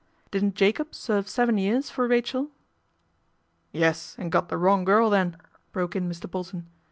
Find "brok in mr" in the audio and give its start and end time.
5.73-6.27